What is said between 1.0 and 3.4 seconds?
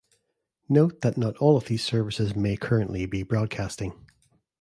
that not all of these services may currently be